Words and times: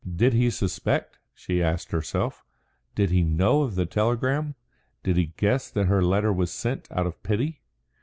Did 0.15 0.33
he 0.33 0.49
suspect, 0.49 1.19
she 1.35 1.61
asked 1.61 1.91
herself? 1.91 2.43
Did 2.95 3.11
he 3.11 3.21
know 3.23 3.61
of 3.61 3.75
the 3.75 3.85
telegram? 3.85 4.55
Did 5.03 5.15
he 5.15 5.33
guess 5.37 5.69
that 5.69 5.85
her 5.85 6.01
letter 6.01 6.33
was 6.33 6.49
sent 6.49 6.87
out 6.91 7.05
of 7.05 7.21
pity? 7.21 7.61